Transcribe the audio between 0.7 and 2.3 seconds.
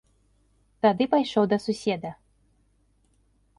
Тады пайшоў да суседа.